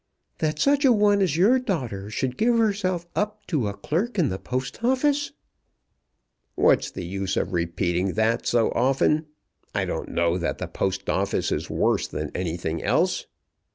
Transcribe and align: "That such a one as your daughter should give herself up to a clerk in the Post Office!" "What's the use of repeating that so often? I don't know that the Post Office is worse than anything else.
"That 0.39 0.57
such 0.57 0.83
a 0.83 0.91
one 0.91 1.21
as 1.21 1.37
your 1.37 1.59
daughter 1.59 2.09
should 2.09 2.35
give 2.35 2.57
herself 2.57 3.05
up 3.15 3.45
to 3.45 3.67
a 3.67 3.75
clerk 3.77 4.17
in 4.17 4.29
the 4.29 4.39
Post 4.39 4.83
Office!" 4.83 5.31
"What's 6.55 6.89
the 6.89 7.05
use 7.05 7.37
of 7.37 7.53
repeating 7.53 8.13
that 8.13 8.47
so 8.47 8.71
often? 8.71 9.27
I 9.75 9.85
don't 9.85 10.09
know 10.09 10.39
that 10.39 10.57
the 10.57 10.65
Post 10.67 11.07
Office 11.07 11.51
is 11.51 11.69
worse 11.69 12.07
than 12.07 12.31
anything 12.33 12.83
else. 12.83 13.27